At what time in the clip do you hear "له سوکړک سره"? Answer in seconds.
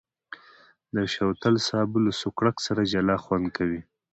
2.05-2.81